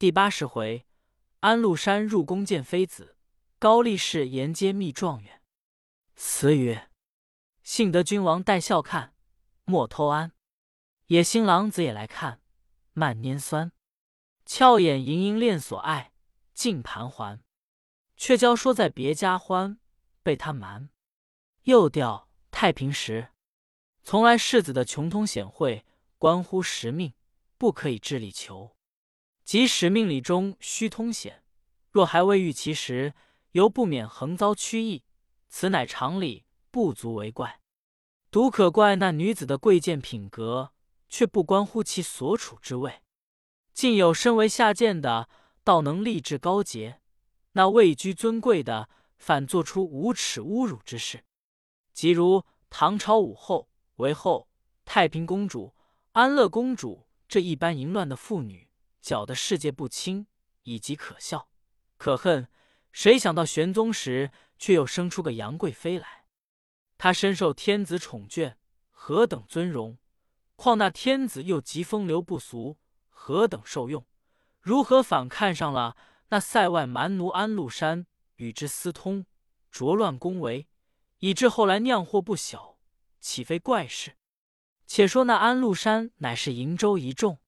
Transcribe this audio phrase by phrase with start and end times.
[0.00, 0.86] 第八十回，
[1.40, 3.18] 安禄山入宫见妃子，
[3.58, 5.42] 高力士沿街觅状元。
[6.16, 6.90] 词曰：
[7.62, 9.14] 幸得君王带笑看，
[9.64, 10.32] 莫偷安。
[11.08, 12.40] 野心郎子也来看，
[12.94, 13.72] 慢拈酸。
[14.46, 16.14] 俏眼盈盈恋所爱，
[16.54, 17.42] 尽盘桓。
[18.16, 19.78] 却教说在别家欢，
[20.22, 20.88] 被他瞒。
[21.64, 23.32] 又调太平时，
[24.02, 25.84] 从来世子的穷通显晦，
[26.16, 27.12] 关乎时命，
[27.58, 28.74] 不可以智力求。
[29.50, 31.42] 即使命理中须通显，
[31.90, 33.14] 若还未遇其时，
[33.50, 35.02] 犹不免横遭曲意。
[35.48, 37.60] 此乃常理，不足为怪。
[38.30, 40.70] 独可怪那女子的贵贱品格，
[41.08, 43.02] 却不关乎其所处之位。
[43.74, 45.28] 竟有身为下贱的，
[45.64, 47.00] 倒能立志高洁；
[47.54, 51.24] 那位居尊贵的，反做出无耻侮辱之事。
[51.92, 54.46] 即如唐朝武后、韦后、
[54.84, 55.74] 太平公主、
[56.12, 58.69] 安乐公主这一般淫乱的妇女，
[59.00, 60.26] 搅得世界不清，
[60.62, 61.48] 以及可笑、
[61.96, 62.48] 可恨。
[62.92, 66.24] 谁想到玄宗时，却又生出个杨贵妃来？
[66.98, 68.56] 她深受天子宠眷，
[68.90, 69.98] 何等尊荣！
[70.56, 72.78] 况那天子又极风流不俗。
[73.08, 74.06] 何等受用？
[74.60, 75.96] 如何反看上了
[76.28, 78.06] 那塞外蛮奴安禄山，
[78.36, 79.26] 与之私通，
[79.70, 80.66] 浊乱宫闱，
[81.18, 82.78] 以致后来酿祸不小，
[83.20, 84.16] 岂非怪事？
[84.86, 87.38] 且说那安禄山乃是瀛州一众，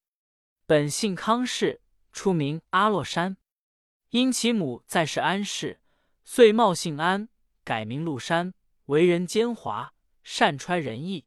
[0.65, 1.81] 本姓康氏，
[2.13, 3.35] 出名阿洛山。
[4.11, 5.81] 因其母在世安氏，
[6.23, 7.27] 遂冒姓安，
[7.65, 8.53] 改名禄山。
[8.85, 9.89] 为人奸猾，
[10.23, 11.25] 善揣人意。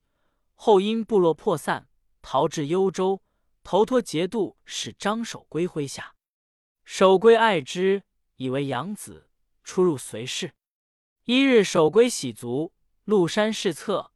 [0.55, 1.89] 后因部落破散，
[2.23, 3.23] 逃至幽州。
[3.63, 6.15] 头托节度使张守圭麾下，
[6.85, 8.05] 守圭爱之，
[8.37, 9.29] 以为养子，
[9.65, 10.55] 出入随侍。
[11.25, 12.73] 一日，守圭洗足，
[13.05, 14.13] 禄山侍侧，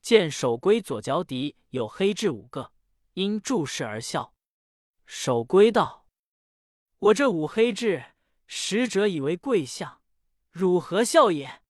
[0.00, 2.72] 见守圭左脚底有黑痣五个，
[3.14, 4.34] 因注视而笑。
[5.12, 6.06] 守珪道
[7.10, 8.12] ：“我这五黑痣，
[8.46, 10.00] 使者以为贵相，
[10.52, 11.62] 汝何笑也？”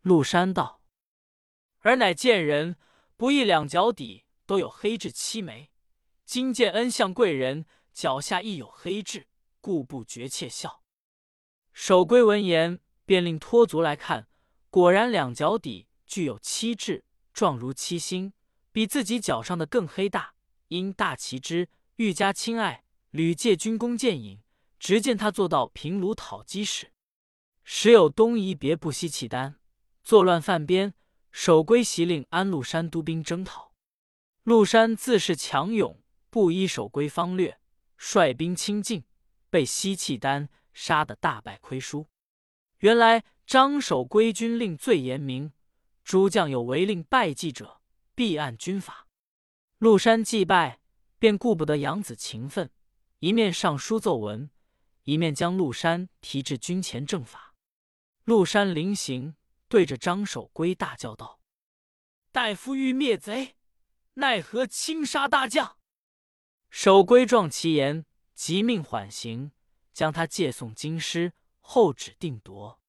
[0.00, 0.80] 陆山道
[1.84, 2.78] ：“尔乃贱人，
[3.14, 5.70] 不义两脚底都有黑痣七枚。”
[6.24, 9.28] 今见恩相贵人脚下亦有黑痣，
[9.60, 10.82] 故不觉窃笑。
[11.74, 14.28] 守珪闻言，便令托足来看，
[14.70, 18.32] 果然两脚底具有七痣，状如七星，
[18.72, 20.32] 比自己脚上的更黑大。
[20.68, 24.40] 因大奇之，愈加亲爱，屡借军功见引，
[24.78, 26.92] 直见他做到平卢讨击使。
[27.64, 29.58] 时有东夷别部西契丹
[30.04, 30.94] 作乱犯边，
[31.32, 33.72] 守规袭令安禄山督兵征讨，
[34.42, 36.02] 禄山自恃强勇。
[36.28, 37.58] 不依守规方略，
[37.96, 39.04] 率兵亲进，
[39.48, 42.08] 被西契丹杀得大败亏输。
[42.80, 45.50] 原来张守珪军令最严明，
[46.04, 47.80] 诸将有违令败绩者，
[48.14, 49.08] 必按军法。
[49.78, 50.78] 陆山祭拜，
[51.26, 52.70] 便顾不得养子情分，
[53.18, 54.48] 一面上书奏文，
[55.02, 57.52] 一面将陆山提至军前正法。
[58.22, 59.34] 陆山临行，
[59.66, 61.40] 对着张守珪大叫道
[62.30, 63.56] ：“大夫欲灭贼，
[64.14, 65.78] 奈何轻杀大将？”
[66.70, 69.50] 守规状其言，即命缓刑，
[69.92, 72.80] 将他借送京师，后指定夺。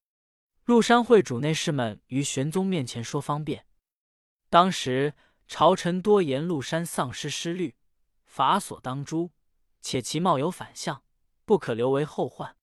[0.65, 3.65] 陆山会主内侍们于玄宗面前说方便。
[4.51, 5.15] 当时
[5.47, 7.73] 朝臣多言陆山丧失失律，
[8.37, 9.31] 法所当诛，
[9.81, 11.01] 且其貌有反相，
[11.43, 12.55] 不可留为后患。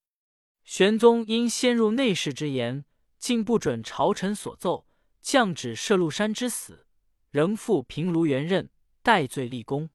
[0.63, 2.85] 玄宗因先入内侍之言，
[3.19, 4.87] 竟不准朝臣所奏，
[5.21, 6.87] 降旨赦陆山之死，
[7.33, 8.71] 仍复平卢元任，
[9.03, 9.91] 戴罪立功。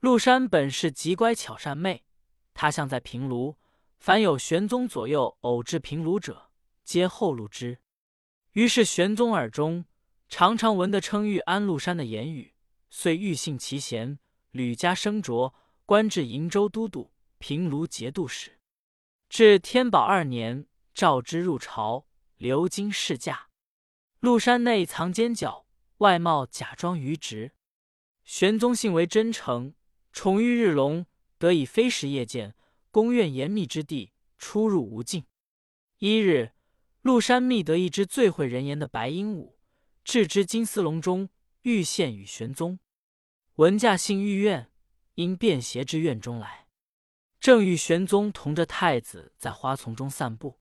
[0.00, 2.06] 陆山本是极乖巧善妹，
[2.54, 3.58] 他向在平卢，
[3.98, 6.50] 凡有玄宗左右偶至平卢者，
[6.84, 7.80] 皆后录之。
[8.52, 9.84] 于是玄宗耳中
[10.30, 12.54] 常常闻得称誉安禄山的言语，
[12.88, 14.18] 遂欲信其贤，
[14.52, 15.52] 吕家升擢，
[15.84, 18.58] 官至瀛州都督、平卢节度使。
[19.28, 23.48] 至天宝二年，召之入朝，留京侍驾。
[24.20, 25.66] 陆山内藏奸角，
[25.98, 27.52] 外貌假装愚直。
[28.24, 29.74] 玄宗信为真诚。
[30.12, 31.06] 宠遇日隆，
[31.38, 32.54] 得以飞时夜见，
[32.90, 35.24] 宫苑严密之地，出入无尽。
[35.96, 36.52] 一日，
[37.00, 39.54] 陆山觅得一只最会人言的白鹦鹉，
[40.04, 41.30] 置之金丝笼中，
[41.62, 42.78] 欲献与玄宗。
[43.56, 44.70] 文驾幸御苑，
[45.14, 46.66] 因便携至院中来。
[47.38, 50.58] 正与玄宗同着太子在花丛中散步，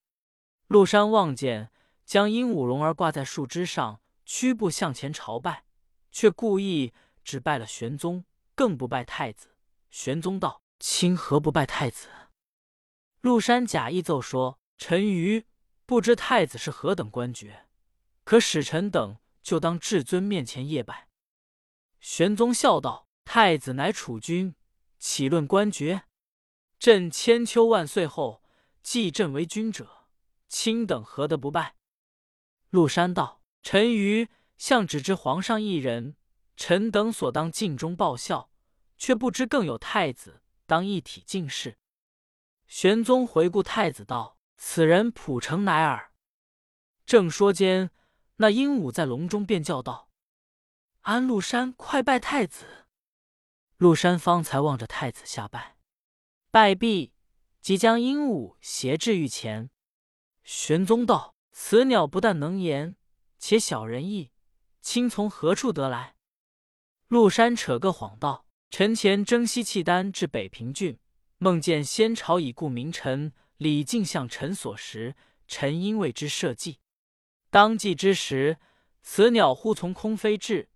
[0.68, 1.72] 陆山望见，
[2.06, 5.64] 将鹦鹉笼儿挂在树枝上，屈步向前朝拜，
[6.12, 6.94] 却故意
[7.24, 8.26] 只拜了玄宗。
[8.54, 9.56] 更不拜太子。
[9.90, 12.10] 玄宗道：“卿何不拜太子？”
[13.22, 15.46] 陆山假意奏说：“臣愚
[15.86, 17.68] 不知太子是何等官爵，
[18.24, 21.08] 可使臣等就当至尊面前谒拜。”
[22.01, 24.56] 玄宗笑道：“太子乃储君，
[24.98, 26.06] 岂论官爵？
[26.80, 28.44] 朕千秋万岁后，
[28.81, 30.07] 继朕为君者，
[30.50, 31.75] 卿等何得不拜？”
[32.71, 34.27] 陆山道：“臣愚
[34.57, 36.15] 向只知皇上一人，
[36.57, 38.50] 臣等所当尽忠报效，
[38.97, 41.77] 却不知更有太子当一体进士。”
[42.65, 46.12] 玄宗回顾太子道：“此人普成乃尔。”
[47.06, 47.92] 正说间，
[48.38, 50.09] 那鹦鹉在笼中便叫道
[51.01, 52.86] ：“安禄山，快拜太子！”
[53.77, 55.77] 陆山方才望着太子下拜，
[56.51, 57.13] 拜毕，
[57.59, 59.71] 即将鹦鹉挟至御前。
[60.44, 62.95] 玄宗道：“此鸟不但能言，
[63.39, 64.31] 且晓人意，
[64.81, 66.15] 卿从何处得来？”
[67.09, 71.00] 陆山扯个谎道：“臣前征西契丹至北平郡，
[71.39, 75.15] 梦见先朝已故名臣李靖向臣所食，
[75.47, 76.80] 臣因为之设计。
[77.50, 78.59] 当祭之时，
[79.01, 80.69] 此鸟忽从空飞至，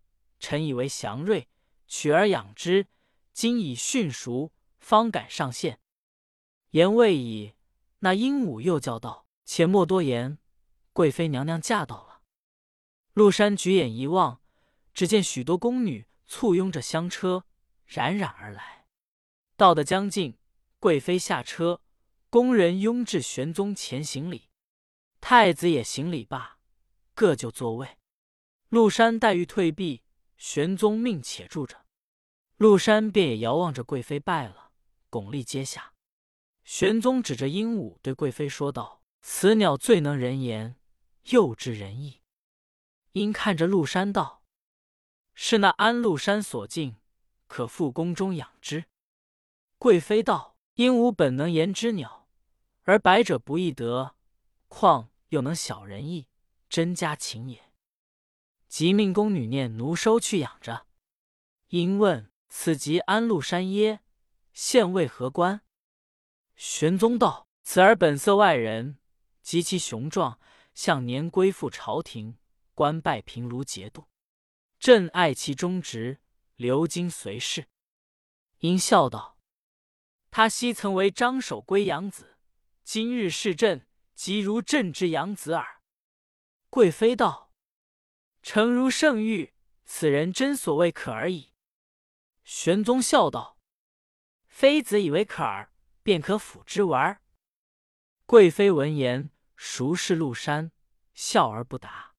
[0.46, 1.48] 臣以为祥瑞，
[1.88, 2.86] 取而养之。
[3.34, 5.80] 今已驯熟，方敢上线。”
[6.70, 7.56] 言未已，
[8.00, 10.38] 那鹦鹉又叫道：“且莫多言，
[10.94, 12.22] 贵妃娘娘驾到了。”
[13.14, 14.40] 陆山举眼一望，
[14.94, 17.46] 只见许多宫女簇拥着香车，
[17.88, 18.86] 冉冉而来。
[19.58, 20.38] 到的将近，
[20.80, 21.82] 贵妃下车，
[22.30, 24.50] 宫人拥至玄宗前行礼，
[25.20, 26.60] 太子也行礼罢。
[27.16, 27.98] 各就座位，
[28.70, 30.04] 陆山待遇退避，
[30.38, 31.86] 玄宗命且住着。
[32.58, 34.72] 陆山便也遥望着贵妃拜了，
[35.10, 35.94] 巩立阶下。
[36.64, 40.76] 玄宗指着鹦鹉对贵妃说道：“此鸟最能人言，
[41.26, 42.22] 又知人意。”
[43.14, 44.44] 因看着陆山道
[45.36, 46.96] ：“是那安禄山所敬，
[47.48, 48.86] 可复宫中养之。”
[49.78, 52.28] 贵妃道：“鹦鹉本能言之鸟，
[52.84, 54.16] 而百者不易得，
[54.68, 56.28] 况又能晓人意。”
[56.68, 57.65] 真家情也，
[58.76, 60.86] 即命宫女念奴收去养着。
[61.70, 64.02] 因问：“此即安禄山耶？
[64.52, 65.62] 现为何官？”
[66.58, 69.00] 玄宗道：“此儿本色外人，
[69.42, 70.42] 极其雄壮，
[70.74, 72.38] 向年归附朝廷，
[72.74, 74.10] 官拜平卢节度。
[74.78, 76.20] 朕爱其忠直，
[76.58, 77.70] 留京随侍。”
[78.60, 79.38] 因笑道
[80.30, 82.36] ：“他昔曾为张守圭养子，
[82.84, 85.80] 今日视朕，即如朕之养子耳。”
[86.70, 87.44] 贵妃道
[88.48, 89.54] ：“诚如圣谕，
[89.86, 91.56] 此人真所谓可而已。”
[92.46, 93.58] 玄宗笑道
[94.46, 97.20] ：“妃子以为可儿，便可辅之玩。”
[98.28, 100.72] 贵妃闻言，熟视陆山，
[101.16, 102.14] 笑而不答。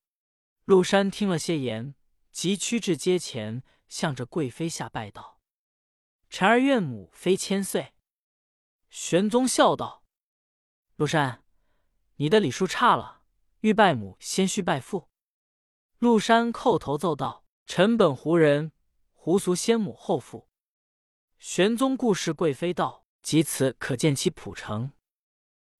[0.64, 1.94] 陆山听了些言，
[2.32, 5.40] 即趋至阶前，向着贵妃下拜道
[6.28, 7.94] ：“臣儿愿母妃千岁。”
[8.90, 10.02] 玄宗笑道
[10.96, 11.44] ：“陆山，
[12.16, 13.22] 你的礼数差了。”
[13.62, 15.08] 欲拜母，先须拜父。
[15.98, 18.72] 陆山叩头奏道：“臣本胡人，
[19.12, 20.48] 胡俗先母后父。”
[21.38, 24.92] 玄宗顾视贵妃道：“即此可见其朴诚。”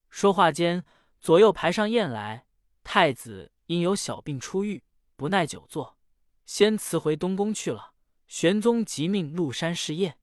[0.09, 0.85] 说话间，
[1.21, 2.47] 左右排上宴来。
[2.83, 4.85] 太子因有小病出狱，
[5.17, 5.99] 不耐久坐，
[6.47, 7.93] 先辞回东宫去了。
[8.27, 10.19] 玄宗即命陆山侍宴。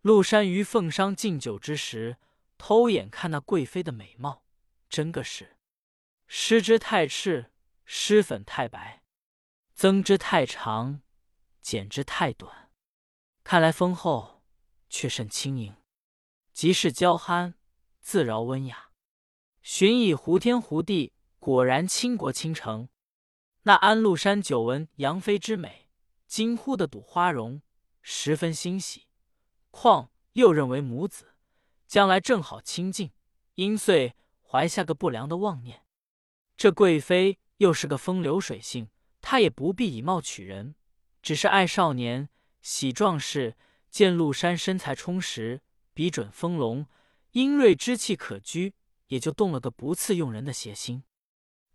[0.00, 2.16] 陆山于奉商敬酒之时，
[2.56, 4.44] 偷眼看那贵妃的美貌，
[4.88, 5.56] 真个是。
[6.26, 7.52] 施之太赤，
[7.84, 8.97] 施粉太白；
[9.78, 11.02] 增之太长，
[11.62, 12.72] 减之太短。
[13.44, 14.42] 看来丰厚，
[14.90, 15.74] 却甚轻盈；
[16.52, 17.54] 即是娇憨，
[18.00, 18.90] 自饶温雅。
[19.62, 22.88] 寻以胡天胡地，果然倾国倾城。
[23.62, 25.88] 那安禄山久闻杨妃之美，
[26.26, 27.62] 惊呼的睹花容，
[28.02, 29.06] 十分欣喜。
[29.70, 31.36] 况又认为母子
[31.86, 33.12] 将来正好亲近，
[33.54, 35.84] 因遂怀下个不良的妄念。
[36.56, 38.90] 这贵妃又是个风流水性，
[39.30, 40.74] 他也不必以貌取人，
[41.20, 42.30] 只是爱少年
[42.62, 43.58] 喜壮士。
[43.90, 45.60] 见陆山身材充实，
[45.92, 46.86] 笔准丰隆，
[47.32, 48.72] 英锐之气可掬，
[49.08, 51.04] 也就动了个不次用人的邪心。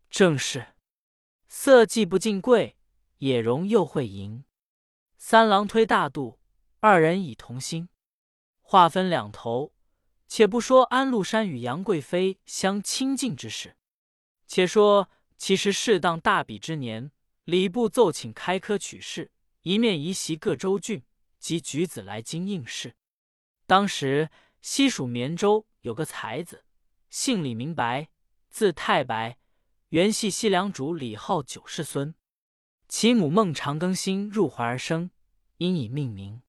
[0.10, 0.74] 正是
[1.48, 2.76] 色既不尽贵，
[3.20, 4.44] 也容又会淫。
[5.20, 6.40] 三郎推大度，
[6.80, 7.88] 二人已同心。
[8.62, 9.76] 话分两头，
[10.28, 13.78] 且不说安禄山与杨贵妃相亲近之事。
[14.48, 17.12] 且说，其实适当大比之年，
[17.46, 19.30] 礼部奏请开科取士，
[19.64, 21.04] 一面移席各州郡
[21.40, 22.96] 及举子来京应试。
[23.66, 24.30] 当时
[24.62, 26.64] 西蜀绵州有个才子，
[27.10, 28.10] 姓李，名白，
[28.50, 29.38] 字太白，
[29.90, 32.16] 原系西凉主李浩九世孙。
[32.88, 35.12] 其母孟长庚辛入怀而生，
[35.58, 36.44] 因以命名。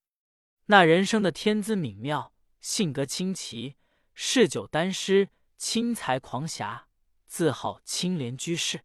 [0.66, 3.74] 那人生的天资敏妙，性格清奇，
[4.14, 6.86] 嗜酒丹诗，轻财狂侠。
[7.26, 8.84] 自号清廉居士，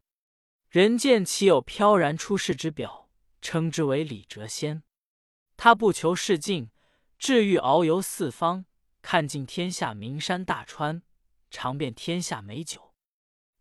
[0.70, 3.10] 人见其有飘然出世之表，
[3.42, 4.84] 称之为李谪仙。
[5.58, 6.70] 他不求仕进，
[7.18, 8.66] 志欲遨游四方，
[9.02, 11.02] 看尽天下名山大川，
[11.50, 12.94] 尝遍天下美酒。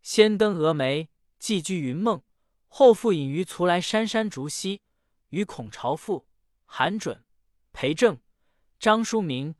[0.02, 2.22] 先登峨眉，寄居云梦，
[2.66, 4.82] 后复隐于徂来山山竹溪，
[5.30, 6.28] 与孔朝父、
[6.66, 7.24] 韩准、
[7.72, 8.20] 裴政、
[8.78, 9.54] 张叔明、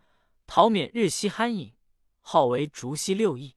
[0.47, 1.73] 陶勉日夕酣饮，
[2.21, 3.57] 号为竹溪六艺。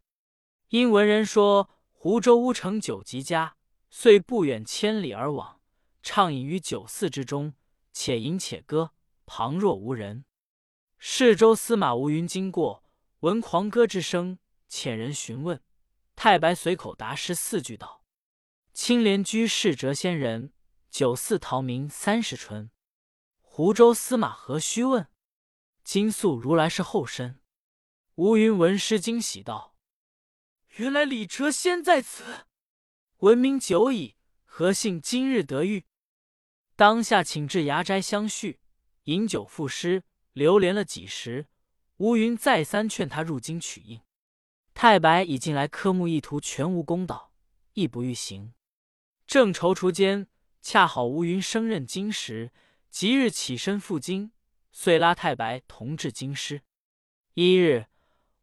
[0.69, 3.57] 因闻人说湖州乌城酒极佳，
[3.93, 5.59] 遂不远千里而往，
[6.01, 7.53] 畅饮于酒肆之中，
[7.91, 8.93] 且饮且歌，
[9.25, 10.23] 旁若无人。
[10.97, 12.83] 市州司马吴云经过，
[13.19, 15.61] 闻狂歌之声，遣人询问。
[16.15, 18.05] 太白随口答诗四句道
[18.73, 20.53] ：“青莲居士谪仙人，
[20.89, 22.71] 酒肆逃名三十春。”
[23.41, 25.07] 湖州司马何须问？
[25.83, 27.41] 今宿如来是后身。
[28.15, 29.75] 吴云闻诗惊喜道
[30.77, 32.45] ：“原来李谪仙在此，
[33.21, 35.85] 闻名久矣，何幸今日得遇？”
[36.75, 38.59] 当下请至崖斋相叙，
[39.03, 40.01] 饮酒赋诗，
[40.33, 41.45] 流连了几时。
[41.97, 44.01] 吴云再三劝他入京取印。
[44.73, 47.31] 太白已进来科目一图，全无公道，
[47.73, 48.55] 亦不欲行。
[49.27, 50.25] 正踌躇间，
[50.59, 52.51] 恰好吴云升任京时，
[52.89, 54.31] 即日起身赴京，
[54.71, 56.63] 遂拉太白同至京师。
[57.35, 57.85] 一日，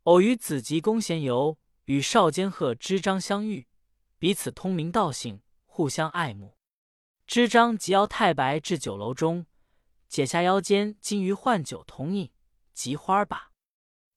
[0.04, 3.66] 偶于子集宫闲游，与少监贺知章相遇，
[4.18, 6.56] 彼此通名道姓，互相爱慕。
[7.26, 9.46] 知章即邀太白至酒楼中，
[10.08, 12.30] 解下腰间金鱼换酒同饮，
[12.72, 13.50] 及花罢。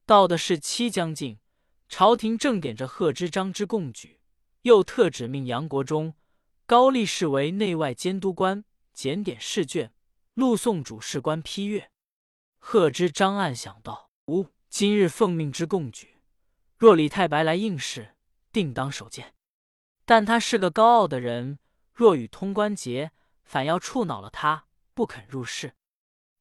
[0.05, 1.39] 到的是七将近。
[1.87, 4.21] 朝廷正点着贺知章之贡举，
[4.61, 6.13] 又特指命杨国忠、
[6.65, 9.91] 高力士为内外监督官，检点试卷，
[10.33, 11.91] 录送主事官批阅。
[12.59, 16.15] 贺知章暗想道：“吾今日奉命之贡举，
[16.77, 18.15] 若李太白来应试，
[18.53, 19.33] 定当首见。
[20.11, 21.57] 但他是个高傲的人，
[21.93, 23.13] 若与通关节，
[23.45, 25.73] 反要触恼了他，不肯入仕。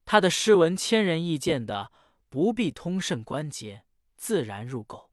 [0.03, 1.89] 他的诗文千人意见的，
[2.27, 3.85] 不必通甚关节，
[4.17, 5.07] 自然入垢。”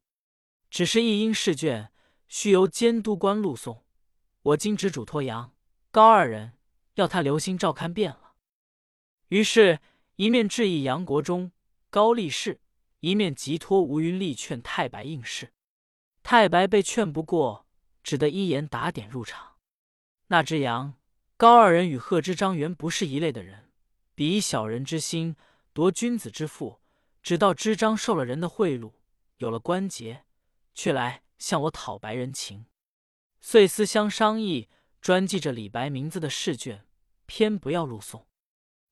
[0.69, 1.93] 只是一应试卷，
[2.27, 3.85] 须由监督官录送。
[4.41, 5.53] 我今只嘱托杨
[5.89, 6.51] 高二人，
[6.95, 8.33] 要他留心照看便了。
[9.29, 9.79] 于是，
[10.17, 11.53] 一面致意杨国忠、
[11.89, 12.59] 高力士，
[12.99, 15.53] 一面急托吴云力劝太白应试。
[16.23, 17.65] 太白被劝不过，
[18.03, 19.57] 只得一言打点入场。
[20.27, 20.95] 那只羊
[21.37, 23.71] 高二人与贺知章原不是一类的人，
[24.15, 25.35] 比以小人之心
[25.73, 26.79] 夺君子之腹，
[27.21, 28.93] 只道知章受了人的贿赂，
[29.37, 30.25] 有了关节。
[30.75, 32.65] 却来向我讨白人情，
[33.41, 34.69] 遂思相商议，
[35.01, 36.85] 专记着李白名字的试卷，
[37.25, 38.25] 偏不要录送。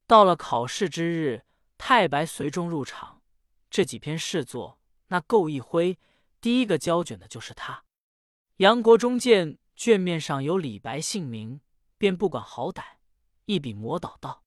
[0.05, 1.45] 到了考试之日，
[1.77, 3.21] 太白随众入场，
[3.69, 5.97] 这几篇试作，那垢一挥，
[6.41, 7.85] 第一个交卷的就是他。
[8.57, 11.61] 杨国忠见卷面上有李白姓名，
[11.99, 12.97] 便不管好歹，
[13.45, 14.43] 一笔磨倒道：“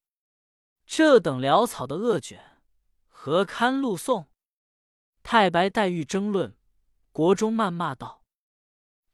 [0.84, 2.60] 这等潦草的恶卷，
[3.06, 4.26] 何堪录送？”
[5.22, 6.56] 太白待欲争论。
[7.12, 8.24] 国中谩骂道：“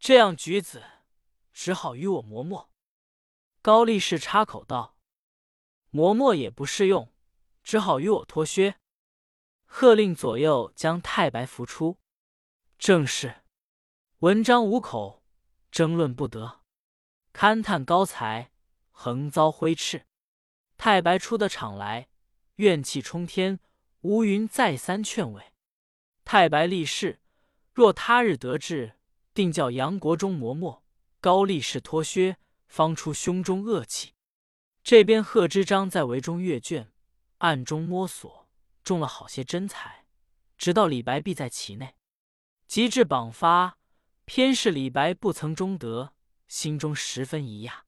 [0.00, 0.82] 这样举子，
[1.52, 2.70] 只好与我磨墨。”
[3.60, 4.96] 高力士插口道
[5.90, 7.12] ：“磨墨也不适用，
[7.62, 8.78] 只好与我脱靴。”
[9.68, 11.98] 喝令左右将太白扶出。
[12.78, 13.42] 正是
[14.20, 15.22] 文章无口，
[15.70, 16.60] 争论不得，
[17.34, 18.50] 勘探高才，
[18.90, 20.06] 横遭挥斥。
[20.78, 22.08] 太白出的场来，
[22.54, 23.60] 怨气冲天。
[24.00, 25.52] 吴云再三劝慰，
[26.24, 27.20] 太白立誓。
[27.74, 28.94] 若他日得志，
[29.34, 30.82] 定叫杨国忠磨墨，
[31.20, 34.14] 高力士脱靴，方出胸中恶气。
[34.82, 36.90] 这边贺知章在围中阅卷，
[37.38, 38.48] 暗中摸索，
[38.82, 40.06] 中了好些真才，
[40.56, 41.96] 直到李白必在其内。
[42.66, 43.76] 及至榜发，
[44.26, 46.12] 偏是李白不曾中得，
[46.48, 47.80] 心中十分疑讶。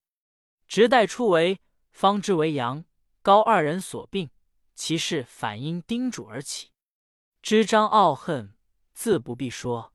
[0.66, 2.84] 直待出为，方知为杨
[3.20, 4.30] 高二人所并，
[4.74, 6.70] 其事反因叮嘱而起。
[7.42, 8.54] 知章傲恨。
[8.94, 9.92] 自不必说，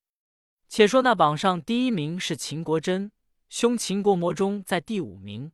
[0.69, 3.11] 且说那榜上第一名是秦国珍，
[3.49, 5.51] 兄秦国模中在第五名，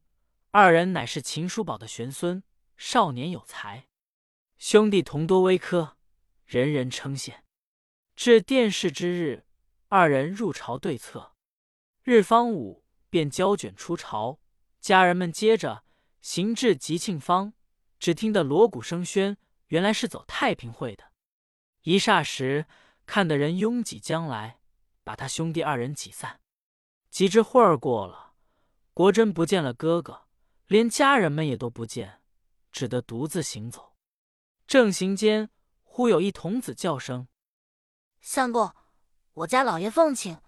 [0.51, 2.43] 二人乃是秦叔宝的玄孙，
[2.77, 3.87] 少年有才，
[4.59, 5.97] 兄弟同多微科，
[6.45, 7.39] 人人称羡。
[8.15, 9.47] 至殿试之日，
[9.89, 11.33] 二人入朝对策，
[12.03, 14.39] 日方午，便交卷出朝，
[14.79, 15.83] 家人们接着
[16.21, 17.53] 行至吉庆坊，
[17.99, 19.35] 只听得锣鼓声喧，
[19.67, 21.11] 原来是走太平会的。
[21.81, 22.65] 一霎时。
[23.07, 24.59] 看的人拥挤将来，
[25.03, 26.41] 把他兄弟二人挤散。
[27.09, 28.35] 几只会儿过了，
[28.93, 30.27] 国珍不见了哥哥，
[30.67, 32.21] 连家人们也都不见，
[32.71, 33.95] 只得独自行走。
[34.67, 35.49] 正行间，
[35.81, 37.27] 忽有一童子叫声
[38.21, 38.71] ：“相公，
[39.39, 40.41] 我家老爷奉请，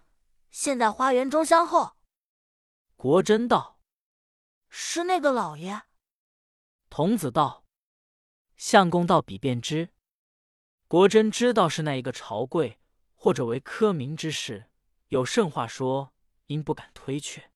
[0.49, 1.95] 现在花园中相候。”
[2.97, 3.79] 国珍道
[4.67, 5.83] ：“是那个老爷。”
[6.89, 7.63] 童子道
[8.57, 9.93] ：“相公到彼便知。”
[10.89, 12.79] 国珍知道是那一个朝贵，
[13.13, 14.65] 或者为科名之事，
[15.07, 16.13] 有甚话说，
[16.47, 17.49] 因不敢推却。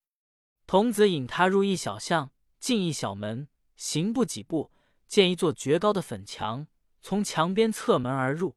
[0.66, 4.72] 童子引他入一小巷，进一小门，行不几步，
[5.06, 6.68] 见一座绝高的粉墙，
[7.02, 8.56] 从墙边侧门而入，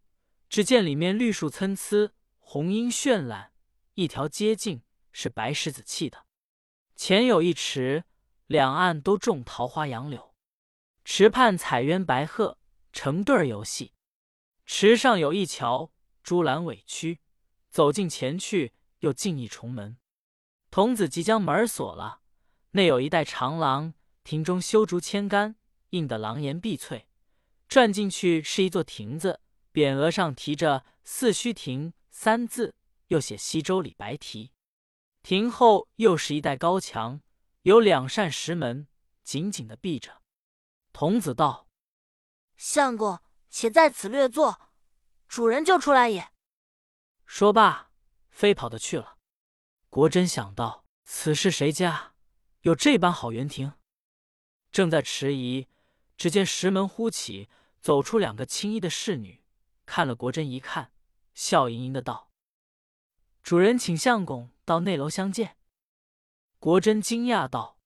[0.48, 2.14] 只见里面绿树参差，
[2.50, 3.52] 红樱绚烂，
[3.92, 4.80] 一条街径
[5.12, 6.24] 是白石子砌的，
[6.96, 8.04] 前有一池，
[8.46, 10.34] 两岸都种桃花杨柳，
[11.04, 12.56] 池畔彩鸢白鹤
[12.90, 13.92] 成对儿游戏，
[14.64, 17.20] 池上有一桥，朱栏委曲，
[17.68, 19.98] 走近前去，又进一重门。
[20.70, 22.20] 童子即将门锁了，
[22.70, 23.92] 内有一带长廊，
[24.24, 25.56] 亭中修竹千竿，
[25.90, 27.10] 映得廊檐碧翠。
[27.68, 29.40] 转进去是一座亭子，
[29.74, 32.74] 匾额上题着“四虚亭”三字，
[33.06, 34.50] 又写西周李白题。
[35.22, 37.20] 亭后又是一带高墙，
[37.62, 38.88] 有两扇石门，
[39.22, 40.20] 紧紧的闭着。
[40.92, 41.68] 童子道
[42.58, 44.72] ：“相公，且在此略坐，
[45.28, 46.32] 主人就出来也。”
[47.24, 47.92] 说罢，
[48.30, 49.18] 飞跑的去了。
[49.88, 52.14] 国珍想到此事谁家
[52.62, 53.74] 有这般好园亭，
[54.72, 55.68] 正在迟疑，
[56.16, 57.48] 只见石门忽起，
[57.80, 59.44] 走出两个青衣的侍女，
[59.86, 60.92] 看了国珍一看，
[61.38, 62.32] 笑盈盈的道
[63.44, 65.56] ：“主人请相公到内楼相见。”
[66.58, 67.78] 国珍惊讶道：“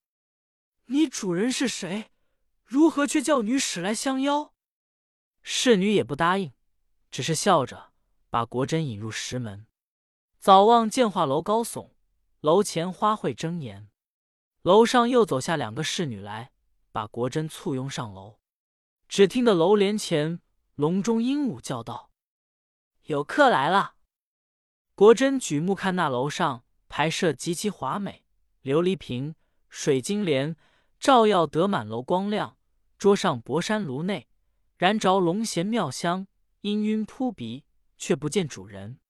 [0.89, 2.11] 你主人是谁？
[2.65, 4.55] 如何却叫女使来相邀？”
[5.45, 6.55] 侍女也不答应，
[7.11, 7.93] 只是笑着
[8.31, 9.67] 把国珍引入石门。
[10.39, 11.91] 早望建化楼高耸，
[12.41, 13.91] 楼前花卉争妍。
[14.63, 16.53] 楼上又走下两个侍女来，
[16.91, 18.39] 把国珍簇拥上楼。
[19.07, 20.41] 只听得楼帘前
[20.75, 22.09] 笼中鹦鹉叫道
[23.05, 23.95] ：“有客来了。”
[24.95, 28.25] 国珍举目看那楼上排设极其华美，
[28.63, 29.35] 琉璃瓶、
[29.69, 30.57] 水晶帘，
[31.01, 32.57] 照耀得满楼光亮。
[32.99, 34.29] 桌上薄山炉内
[34.77, 36.29] 燃着龙涎妙香，
[36.61, 37.65] 氤氲扑鼻，
[37.99, 39.01] 却不见主人。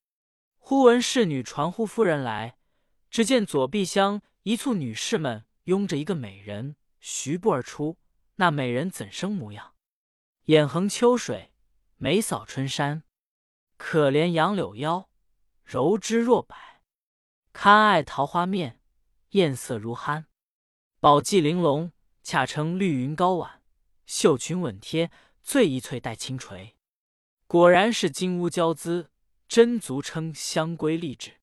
[0.57, 2.57] 忽闻侍女传呼夫人来，
[3.11, 7.99] 只见左壁厢一簇女士们拥着一个美人，徐步而出。
[8.37, 9.75] 那美人怎生模样？
[10.45, 11.53] 眼横秋水，
[11.99, 13.03] 眉扫春山，
[13.85, 15.11] 可怜杨柳腰，
[15.65, 16.57] 柔枝若柏，
[17.53, 18.81] 堪爱桃花面，
[19.31, 20.27] 艳色如憨。
[21.01, 21.93] 宝髻玲珑，
[22.23, 23.61] 恰称绿云高挽，
[24.07, 25.11] 绣裙稳贴，
[25.43, 26.77] 最一翠带轻垂。
[27.49, 29.11] 果然是金乌娇姿。
[29.49, 31.41] 真足称香闺丽质。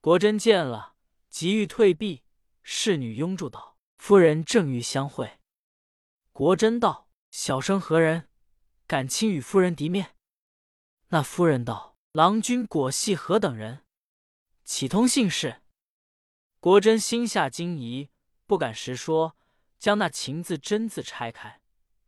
[0.00, 0.94] 国珍见了，
[1.28, 2.22] 急欲退避，
[2.62, 5.40] 侍女拥住道：“夫人正欲相会。”
[6.30, 8.28] 国珍道：“小生何人？
[8.86, 10.14] 敢轻与夫人敌面？”
[11.14, 13.84] 那夫人道：“郎君果系何等人？
[14.64, 15.60] 启通姓氏？”
[16.58, 18.08] 国珍心下惊疑，
[18.46, 19.36] 不敢实说，
[19.78, 21.60] 将那情字真字拆开，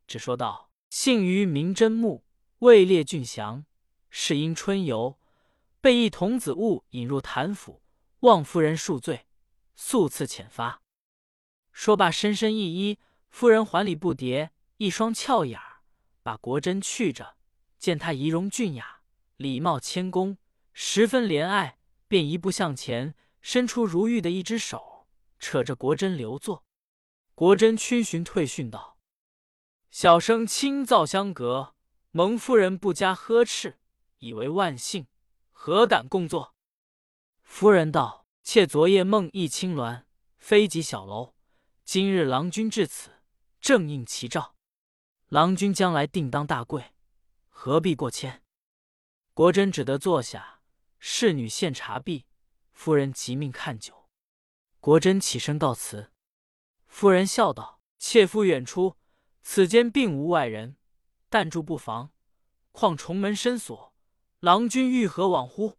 [0.06, 2.24] 只说道：“姓于名真木，
[2.60, 3.66] 位列俊祥，
[4.08, 5.18] 是因春游。”
[5.82, 7.82] 被一童子误引入谭府，
[8.20, 9.26] 望夫人恕罪，
[9.76, 10.80] 速赐遣发。
[11.72, 12.98] 说罢，深深一揖。
[13.28, 15.82] 夫人还礼不迭，一双俏眼儿
[16.22, 17.36] 把国珍去着，
[17.78, 18.93] 见他仪容俊雅，
[19.36, 20.38] 礼貌谦恭，
[20.72, 25.08] 十分怜爱，便一步向前，伸出如玉的一只手，
[25.40, 26.64] 扯着国珍留坐。
[27.34, 28.96] 国珍逡巡退训道
[29.90, 31.74] ：“小生清皂相隔，
[32.12, 33.80] 蒙夫人不加呵斥，
[34.18, 35.08] 以为万幸。”
[35.50, 36.54] 何敢共坐？
[37.42, 40.04] 夫人道：“妾昨夜梦忆青鸾，
[40.36, 41.34] 飞及小楼。
[41.84, 43.10] 今日郎君至此，
[43.60, 44.54] 正应其兆。
[45.28, 46.92] 郎君将来定当大贵，
[47.48, 48.42] 何必过谦？”
[49.34, 50.60] 国珍只得坐下。
[51.00, 52.24] 侍女献茶毕，
[52.72, 54.08] 夫人即命看酒。
[54.78, 56.12] 国珍起身告辞。
[56.86, 58.96] 夫人笑道：“妾夫远出，
[59.42, 60.76] 此间并无外人，
[61.28, 62.12] 但住不妨。
[62.70, 63.92] 况重门深锁。”
[64.38, 65.78] 郎君欲何往乎？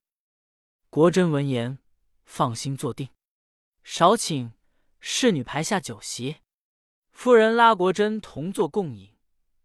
[0.90, 1.80] 国珍闻言，
[2.26, 3.10] 放心坐定。
[3.84, 4.54] 少请
[5.00, 6.42] 侍女排下酒席。
[7.12, 9.16] 夫人拉国珍同坐共饮，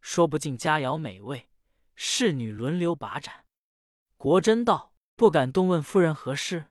[0.01, 1.49] 说不尽佳肴美味。
[1.97, 3.47] 侍女轮流把盏。
[4.21, 6.67] 国珍道：“不敢动问夫人何事？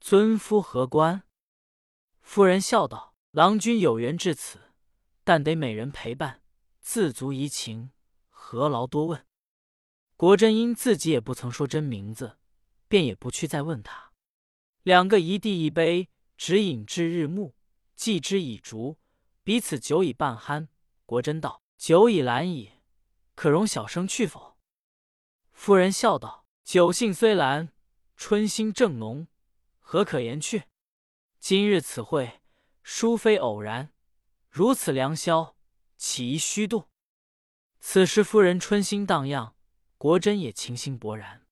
[0.00, 1.22] 尊夫何官？”
[2.20, 4.72] 夫人笑道：“郎君有缘至此，
[5.22, 6.42] 但得美人陪伴，
[6.80, 7.92] 自足怡情，
[8.28, 9.24] 何劳多问？”
[10.18, 12.38] 国珍因自己也不曾说真名字，
[12.88, 14.10] 便也不去再问他。
[14.82, 17.54] 两个一地一杯，只饮至日暮，
[17.94, 18.98] 继之以烛，
[19.44, 20.66] 彼此酒已半酣。
[21.06, 22.72] 国珍道：“酒已阑矣，
[23.36, 24.56] 可容小生去否？”
[25.54, 27.68] 夫人笑道：“酒兴虽阑，
[28.16, 29.28] 春心正浓，
[29.80, 30.64] 何可言去？
[31.38, 32.40] 今日此会，
[32.82, 33.90] 殊非偶然，
[34.48, 35.56] 如此良宵，
[35.98, 36.88] 岂宜虚度？”
[37.80, 39.54] 此时夫人春心荡漾。
[39.98, 41.46] 国珍也情心勃然，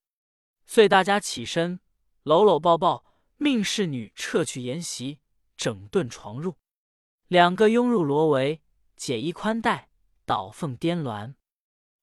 [0.66, 1.80] 遂大家起身，
[2.22, 3.04] 搂搂抱抱，
[3.36, 5.20] 命侍女撤去筵席，
[5.56, 6.56] 整顿床褥，
[7.28, 8.60] 两个拥入罗帷，
[8.96, 9.90] 解衣宽带，
[10.26, 11.34] 倒凤颠鸾。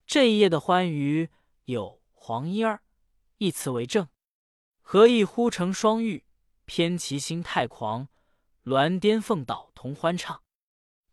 [0.08, 1.30] 这一夜的欢愉，
[1.66, 2.82] 有黄莺儿
[3.40, 4.10] 一词为证：
[4.82, 6.26] 何意忽成双玉，
[6.66, 8.10] 偏其心太狂，
[8.66, 10.44] 鸾颠凤倒同欢唱。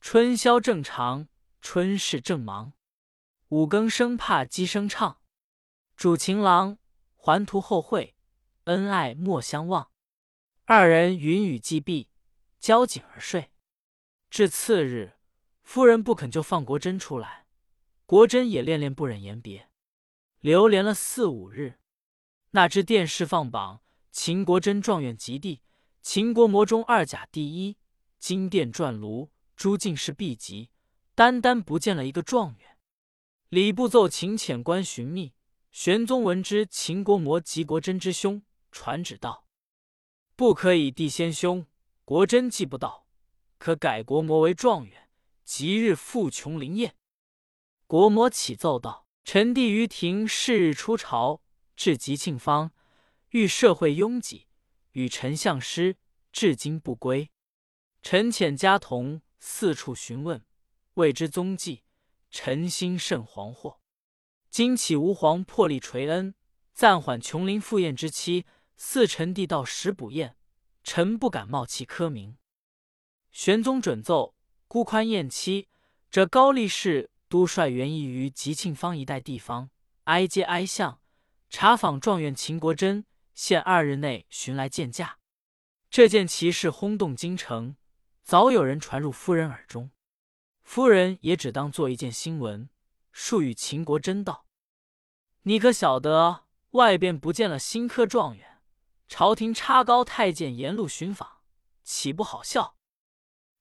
[0.00, 1.28] 春宵正长，
[1.60, 2.72] 春事正忙。
[3.50, 5.20] 五更生怕鸡声唱，
[5.94, 6.78] 主情郎
[7.14, 8.16] 还图后会，
[8.64, 9.92] 恩爱莫相忘。
[10.64, 12.10] 二人云雨既毕，
[12.58, 13.52] 交颈而睡。
[14.28, 15.12] 至次日，
[15.62, 17.46] 夫人不肯就放国珍出来，
[18.04, 19.70] 国珍也恋恋不忍言别，
[20.40, 21.78] 流连了四五日。
[22.56, 25.60] 那只电视放榜，秦国真状元及第，
[26.00, 27.76] 秦国模中二甲第一，
[28.18, 30.70] 金殿转炉，诸进士毕集，
[31.14, 32.78] 单单不见了一个状元。
[33.50, 35.34] 礼部奏秦遣官寻觅，
[35.70, 38.40] 玄宗闻之，秦国模及国真之兄，
[38.72, 39.46] 传旨道
[40.34, 41.66] ：“不可以弟先兄，
[42.06, 43.06] 国真既不到，
[43.58, 45.10] 可改国模为状元，
[45.44, 46.94] 即日赴琼林宴。”
[47.86, 51.42] 国模启奏道：“臣弟于庭是日出朝，
[51.76, 52.72] 至吉庆坊，
[53.30, 54.46] 遇社会拥挤，
[54.92, 55.96] 与丞相师，
[56.32, 57.30] 至今不归。
[58.02, 60.44] 臣遣家童四处询问，
[60.94, 61.82] 未知踪迹。”
[62.28, 63.78] 臣心甚惶惑，
[64.50, 66.34] 今启吾皇破例垂恩，
[66.74, 68.44] 暂缓琼林赴宴之期，
[68.76, 70.36] 四臣弟到时补宴，
[70.82, 72.36] 臣不敢冒其科名。
[73.30, 74.34] 玄宗准奏，
[74.68, 75.68] 孤宽宴期，
[76.10, 79.70] 这高力士都率原意于吉庆坊一带地方，
[80.04, 81.00] 挨街挨巷
[81.48, 85.18] 查访状元秦国珍，限二日内寻来见驾。
[85.88, 87.76] 这件奇事轰动京城，
[88.22, 89.90] 早有人传入夫人耳中。
[90.62, 92.68] 夫人也只当做一件新闻，
[93.12, 94.46] 述与秦国珍道
[95.42, 98.60] ：“你可晓得外边不见了新科状元，
[99.06, 101.42] 朝廷插高太监沿路寻访，
[101.84, 102.76] 岂不好笑？”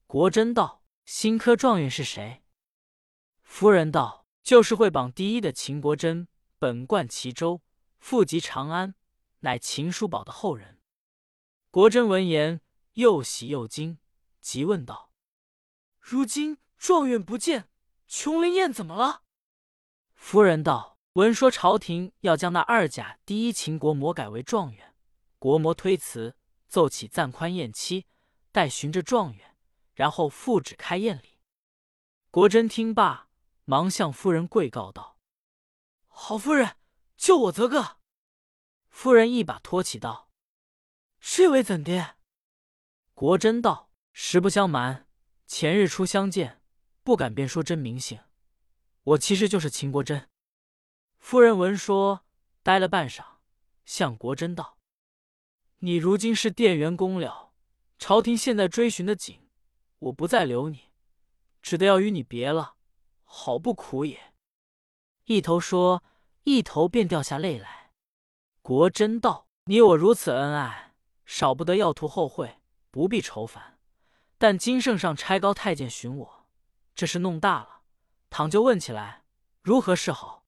[0.08, 2.43] 国珍道：“新科状元是谁？”
[3.43, 7.62] 夫人道：“就是会榜第一的秦国珍，本贯齐州，
[8.06, 8.94] 父籍长安，
[9.39, 10.80] 乃秦叔宝的后人。”
[11.72, 12.62] 国珍闻言，
[12.94, 13.98] 又喜又惊，
[14.39, 15.12] 急问道
[16.00, 17.68] ：“如今？”状元不见，
[18.06, 19.24] 琼林宴怎么了？
[20.13, 24.94] 夫人道：“闻说朝廷要将那二甲第一秦国模改为状元，
[25.39, 26.38] 国模推辞，
[26.68, 28.06] 奏起暂宽宴期，
[28.52, 29.58] 待寻着状元，
[29.96, 31.39] 然后复旨开宴礼。”
[32.30, 33.30] 国珍听罢，
[33.63, 35.18] 忙向夫人跪告道
[36.06, 36.76] ：“好夫人，
[37.17, 37.97] 救我则个！”
[38.89, 40.30] 夫人一把托起道
[41.19, 42.17] ：“这位怎的？”
[43.13, 45.08] 国珍道：“实不相瞒，
[45.45, 46.62] 前日初相见。”
[47.06, 48.19] 不敢便说真名姓，
[49.04, 50.28] 我其实就是秦国珍。
[51.19, 52.25] 夫人闻说，
[52.63, 53.23] 呆了半晌，
[53.86, 54.80] 向国珍道
[55.86, 57.54] ：“你如今是殿员公了，
[57.99, 59.47] 朝廷现在追寻的紧，
[59.99, 60.89] 我不再留你，
[61.62, 62.78] 只得要与你别了，
[63.23, 64.34] 好不苦也。”
[65.25, 66.04] 一头说，
[66.45, 67.91] 一头便掉下泪来。
[68.62, 70.93] 国珍道：“你我如此恩爱，
[71.25, 73.79] 少不得要图后会，不必愁烦。
[74.38, 76.47] 但金圣上差高太监寻我。”
[76.93, 77.81] 这事弄大了，
[78.29, 79.23] 倘就问起来，
[79.63, 80.45] 如何是好？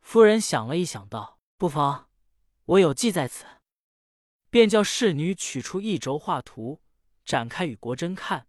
[0.00, 2.08] 夫人想了一想，道：“不妨，
[2.64, 3.44] 我有计在此。”
[4.48, 6.80] 便叫侍女取出一轴画图，
[7.24, 8.46] 展开与国珍看。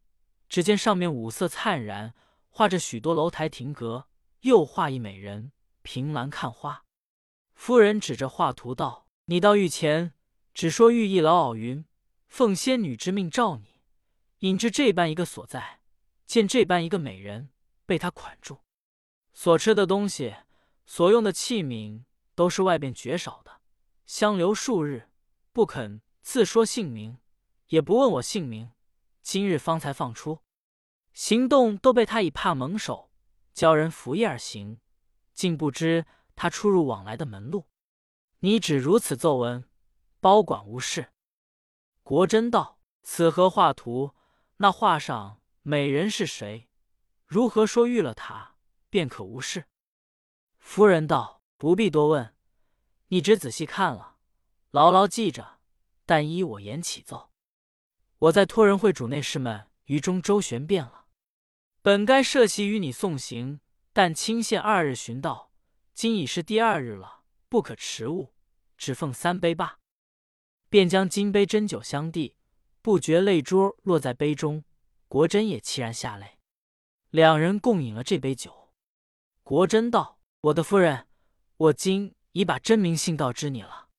[0.47, 2.13] 只见上面五色灿然，
[2.49, 4.08] 画着许多楼台亭阁，
[4.41, 5.52] 又画一美人
[5.84, 6.86] 凭栏看花。
[7.54, 10.13] 夫人指着画图道：“你到御前，
[10.54, 11.86] 只说御意老媪云，
[12.28, 13.82] 奉仙女之命召你，
[14.39, 15.82] 引至这般一个所在。”
[16.26, 17.50] 见这般一个美人
[17.86, 18.62] 被他捆住，
[19.34, 20.36] 所吃的东西、
[20.86, 23.62] 所用的器皿都是外边绝少的，
[24.08, 25.10] 相留数日，
[25.52, 27.19] 不肯自说姓名，
[27.67, 28.72] 也不问我姓名，
[29.22, 30.39] 今日方才放出，
[31.13, 33.12] 行动都被他以怕蒙手，
[33.54, 34.80] 教人扶夜而行，
[35.34, 37.67] 竟不知他出入往来的门路。
[38.39, 39.67] 你只如此奏闻，
[40.19, 41.13] 包管无事。
[42.04, 44.13] 国珍道：“此何画图？
[44.58, 46.67] 那画上。”美人是谁？
[47.26, 48.58] 如何说遇了他
[48.89, 49.65] 便可无事？
[50.60, 52.36] 夫人道：“不必多问，
[53.08, 54.17] 你只仔细看了，
[54.72, 55.60] 牢牢记着。
[56.06, 57.32] 但依我言起奏。
[58.17, 61.06] 我在托人会主内侍们于中周旋遍了，
[61.82, 63.62] 本该设席与你送行，
[63.94, 65.52] 但清限二日寻到，
[65.94, 68.34] 今已是第二日了，不可迟误，
[68.76, 69.80] 只奉三杯罢。”
[70.68, 72.36] 便将金杯斟酒相递，
[72.82, 74.64] 不觉泪珠落在杯中。
[75.08, 76.40] 国珍也凄然下泪，
[77.12, 78.74] 两人共饮了这杯酒。
[79.44, 81.08] 国珍道：“我的夫人，
[81.58, 83.90] 我今已把真名姓告知你了，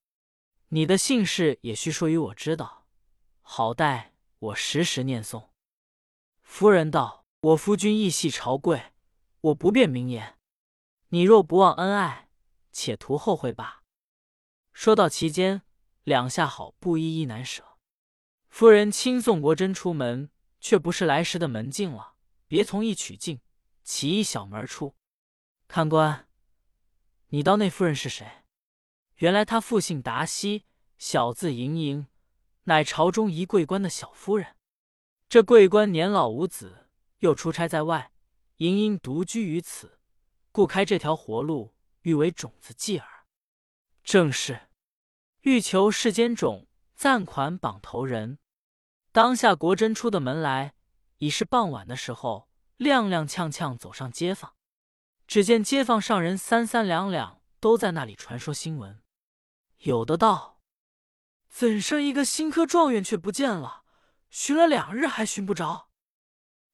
[0.70, 2.88] 你的姓氏也须说与我知道，
[3.42, 5.50] 好待我时时念诵。”
[6.42, 8.93] 夫人道：“我夫君义系朝贵，
[9.44, 10.38] 我不便明言。
[11.08, 12.30] 你若不忘恩爱，
[12.72, 13.82] 且图后会罢。”
[14.72, 15.62] 说到其间，
[16.02, 17.76] 两下好不依依难舍。
[18.48, 20.30] 夫人亲送国珍出门，
[20.60, 22.14] 却不是来时的门径了，
[22.46, 23.40] 别从一曲径，
[23.82, 24.96] 起一小门出。
[25.68, 26.26] 看官，
[27.28, 28.44] 你道那夫人是谁？
[29.16, 30.64] 原来她父姓达西，
[30.96, 32.06] 小字莹莹，
[32.64, 34.56] 乃朝中一贵官的小夫人。
[35.28, 38.10] 这贵官年老无子，又出差在外，
[38.58, 39.98] 莹莹独居于此，
[40.52, 43.26] 故开这条活路，欲为种子继耳。
[44.04, 44.68] 正是
[45.40, 48.38] 欲求世间种，暂款榜头人。
[49.10, 50.74] 当下国珍出的门来，
[51.18, 54.54] 已是傍晚的时候，踉踉跄跄走上街坊，
[55.26, 59.02] 只见街坊上人三三两两都在那里传说新闻。
[59.78, 60.60] 有的道
[61.48, 63.82] ：“怎生一个新科状元却不见了？”
[64.30, 65.88] 寻了两日还寻不着。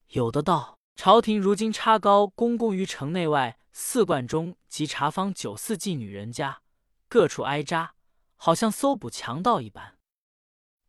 [0.08, 6.60] 有的道：朝廷如今插高公公于城内外四观中及茶坊酒肆妓女人家，
[7.08, 7.94] 各处挨扎，
[8.36, 9.96] 好像搜捕强盗一般。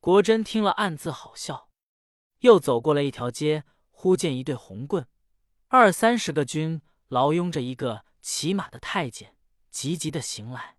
[0.01, 1.69] 国珍听了，暗自好笑。
[2.39, 5.07] 又走过了一条街，忽见一对红棍，
[5.69, 9.37] 二三十个军牢拥着一个骑马的太监，
[9.69, 10.75] 急急的行来。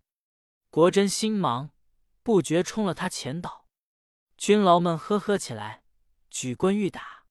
[0.68, 1.70] 国珍心忙，
[2.22, 3.66] 不觉冲了他前倒。
[4.36, 5.84] 军牢们呵呵起来。
[6.28, 7.24] 举棍欲打，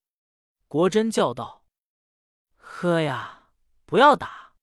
[0.68, 1.61] 国珍叫道
[2.74, 3.50] ：“呵呀，
[3.86, 4.54] 不要打！”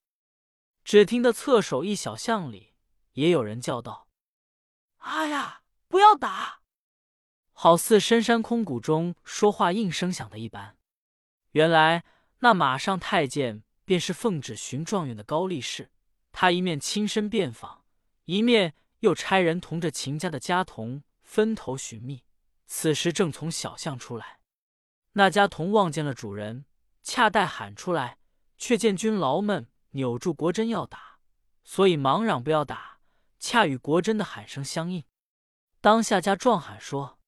[0.82, 2.72] 只听得侧手一小巷里
[3.12, 4.08] 也有人叫道
[4.98, 6.60] ：“哎呀，不要打！”
[7.52, 10.78] 好似深山空谷中说话应声响的一般。
[11.50, 12.04] 原来
[12.38, 15.90] 那马上太监便是奉旨寻状元的高力士，
[16.32, 17.84] 他一面亲身遍访，
[18.24, 22.24] 一面又差人同着秦家的家童分头寻觅。
[22.66, 24.40] 此时正从小巷出来，
[25.12, 26.64] 那家童望见了主人，
[27.08, 28.18] 恰待喊出来，
[28.58, 31.20] 却见军牢们扭住国珍要打，
[31.64, 33.00] 所以忙嚷不要打，
[33.40, 35.02] 恰与国珍的喊声相应。
[35.80, 37.18] 当下家壮喊说：“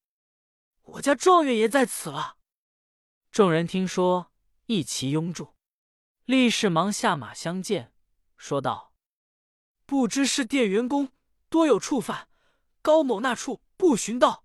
[0.85, 2.37] 我家状元也在此了。”
[3.33, 4.31] 众人听说，
[4.67, 5.57] 一齐拥住。
[6.27, 7.95] 立士忙下马相见，
[8.37, 8.93] 说道
[9.87, 11.11] ：“不知是店员工
[11.49, 12.29] 多有触犯，
[12.83, 14.45] 高某那处不寻到。”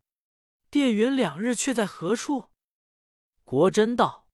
[0.72, 2.52] 店员两日却在何处？
[3.44, 4.25] 国珍道：“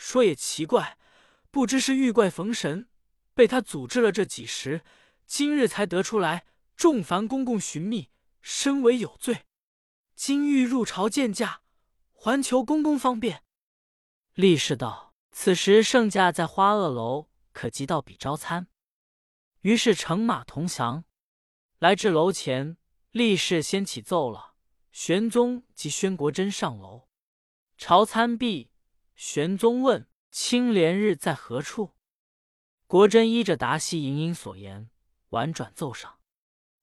[0.00, 0.96] 说也奇怪，
[1.50, 2.88] 不知是遇怪逢神，
[3.34, 4.82] 被他阻滞了这几时，
[5.26, 8.08] 今日才得出来，众凡公公寻觅，
[8.40, 9.44] 身为有罪，
[10.16, 11.60] 今欲入朝见驾，
[12.12, 13.44] 还求公公方便。”
[14.32, 18.68] 力士道：“此时圣驾在花萼楼，可即到彼招参。”
[19.60, 21.04] 于是乘马同降，
[21.78, 22.78] 来至楼前，
[23.10, 24.54] 力士先起奏了。
[24.90, 27.06] 玄宗及宣国珍上楼，
[27.76, 28.70] 朝参毕，
[29.22, 31.92] 玄宗问：“青莲日在何处？”
[32.88, 34.88] 国珍依着达西莹莹所言，
[35.28, 36.20] 婉转奏上。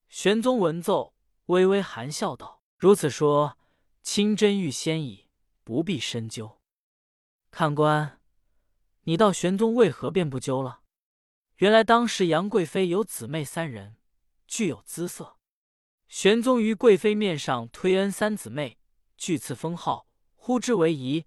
[0.08, 1.16] 玄宗闻奏，
[1.48, 3.58] 微微含笑道：“如此说，
[4.04, 5.32] 清真欲先矣，
[5.64, 6.62] 不必深究。
[7.50, 8.22] 看官，
[9.06, 10.82] 你道玄宗为何便不究了？
[11.56, 13.98] 原来当时杨贵妃有姊妹三人，
[14.46, 15.38] 具有姿色。”
[16.08, 18.78] 玄宗于贵妃面上推恩三姊妹，
[19.18, 21.26] 据赐封号，呼之为仪。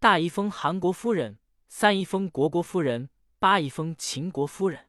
[0.00, 4.86] 大姨封韩国夫人，三姨封国国夫人，八姨封秦国夫人。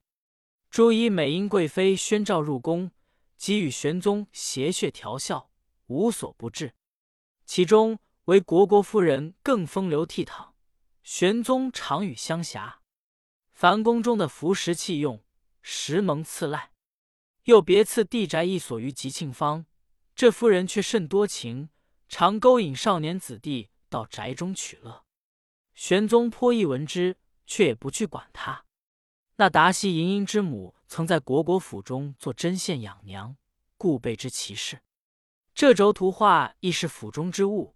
[0.70, 2.92] 朱姨每因贵妃宣召入宫，
[3.36, 5.50] 即与玄宗谐谑调笑，
[5.88, 6.76] 无所不至。
[7.44, 10.50] 其中为国国夫人更风流倜傥，
[11.02, 12.76] 玄宗常与相狎。
[13.52, 15.24] 凡宫中的服食器用，
[15.64, 16.74] 时蒙赐赖。
[17.46, 19.66] 又别赐地宅一所于吉庆坊，
[20.14, 21.70] 这夫人却甚多情，
[22.08, 25.04] 常勾引少年子弟到宅中取乐。
[25.74, 28.66] 玄宗颇亦闻之，却也不去管他。
[29.38, 33.36] 那达西莹莹之母曾在国国府中做针线养娘，
[33.78, 34.82] 故备知其事。
[35.54, 37.76] 这轴图画亦是府中之物，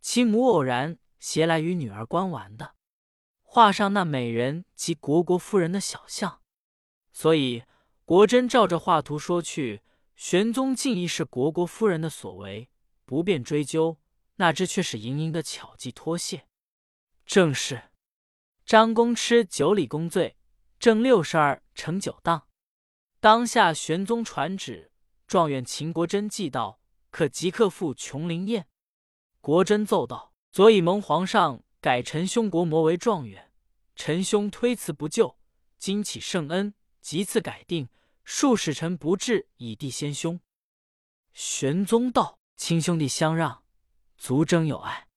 [0.00, 2.74] 其母偶然携来与女儿观玩的。
[3.42, 6.40] 画上那美人及国国夫人的小像，
[7.12, 7.64] 所以。
[8.06, 9.80] 国珍照着画图说去，
[10.14, 12.68] 玄宗竟亦是国国夫人的所为，
[13.06, 13.96] 不便追究。
[14.36, 16.46] 那只却是盈盈的巧计脱卸。
[17.26, 17.90] 正是
[18.64, 20.36] 张公吃九里公醉，
[20.78, 22.46] 正六十二乘九当。
[23.20, 24.92] 当下玄宗传旨，
[25.26, 28.68] 状元秦国珍寄到，可即刻赴琼林宴。
[29.40, 33.52] 国珍奏道：“昨已蒙皇上改臣兄国模为状元，
[33.96, 35.38] 臣兄推辞不就，
[35.78, 37.90] 今起圣恩。”即次改定，
[38.24, 40.40] 数使臣不至，以弟先兄。”
[41.34, 43.63] 玄宗道：“亲兄弟相让，
[44.16, 45.08] 足征有爱。”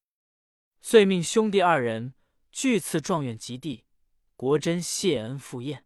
[0.82, 2.14] 遂命兄弟二人
[2.52, 3.86] 俱赐状元及第。
[4.36, 5.84] 国真谢恩赴宴，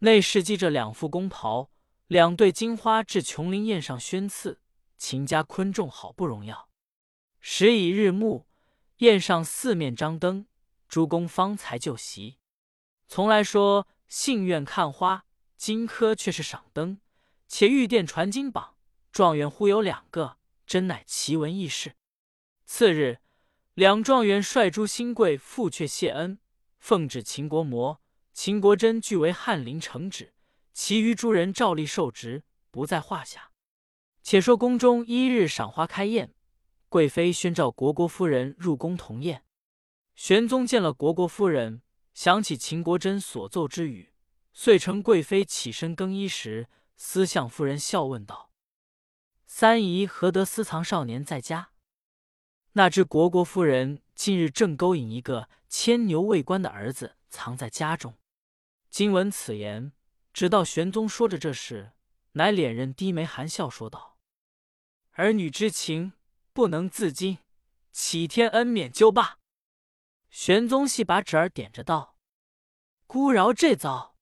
[0.00, 1.70] 内侍系着两副宫袍、
[2.08, 4.60] 两对金花至琼林宴上宣赐。
[4.98, 6.68] 秦家昆仲好不荣耀。
[7.40, 8.46] 时已日暮，
[8.98, 10.46] 宴上四面张灯，
[10.86, 12.38] 诸公方才就席。
[13.08, 15.24] 从来说信院看花，
[15.56, 17.00] 荆轲却是赏灯。
[17.48, 18.76] 且御殿传金榜，
[19.10, 21.94] 状元忽有两个，真乃奇闻异事。
[22.72, 23.18] 次日，
[23.74, 26.38] 两状元率诸新贵赴阙谢恩。
[26.78, 28.00] 奉旨秦国模、
[28.32, 30.34] 秦国真俱为翰林承旨，
[30.72, 33.50] 其余诸人照例受职，不在话下。
[34.22, 36.32] 且说宫中一日赏花开宴，
[36.88, 39.42] 贵妃宣召国国夫人入宫同宴。
[40.14, 41.82] 玄宗见了国国夫人，
[42.14, 44.12] 想起秦国真所奏之语，
[44.52, 48.52] 遂乘贵妃起身更衣时，私向夫人笑问道
[49.44, 51.70] ：“三姨何得私藏少年在家？”
[52.72, 58.16] 那知国国夫人近日正勾引一个牵牛卫官的儿子藏在家中。
[58.88, 59.92] 今闻此言，
[60.32, 61.92] 直到玄宗说着这事，
[62.32, 64.18] 乃脸人低眉含笑说道
[65.14, 66.12] ：“儿女之情
[66.52, 67.38] 不能自禁，
[67.90, 69.40] 启天恩免就罢。”
[70.30, 72.16] 玄宗细把纸儿点着道
[73.08, 74.16] ：“姑饶这遭。”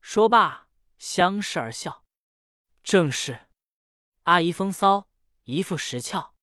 [0.00, 2.04] 说罢，相视而笑。
[2.84, 3.48] 正是
[4.22, 5.08] 阿姨风骚，
[5.42, 6.35] 姨父石俏。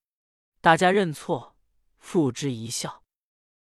[0.63, 1.57] 大家认错，
[1.99, 3.02] 付之一笑。